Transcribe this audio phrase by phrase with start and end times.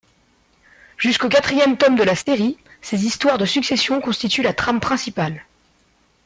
[0.97, 5.45] Jusqu'au quatrième tome de la série, ces histoires de succession constituent la trame principale.